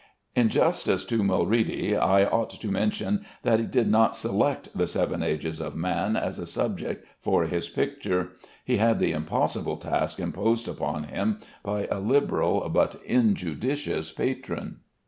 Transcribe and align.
In 0.35 0.49
justice 0.49 1.05
to 1.05 1.21
Mulready 1.23 1.95
I 1.95 2.25
ought 2.25 2.49
to 2.49 2.67
mention 2.71 3.23
that 3.43 3.59
he 3.59 3.67
did 3.67 3.87
not 3.87 4.15
select 4.15 4.75
"the 4.75 4.87
seven 4.87 5.21
ages 5.21 5.59
of 5.59 5.75
man" 5.75 6.15
as 6.15 6.39
a 6.39 6.47
subject 6.47 7.05
for 7.19 7.43
his 7.43 7.69
picture. 7.69 8.29
He 8.65 8.77
had 8.77 8.97
the 8.97 9.11
impossible 9.11 9.77
task 9.77 10.19
imposed 10.19 10.67
upon 10.67 11.03
him 11.03 11.37
by 11.61 11.85
a 11.85 11.99
liberal 11.99 12.67
but 12.69 12.95
injudicious 13.05 14.11
patron. 14.11 14.79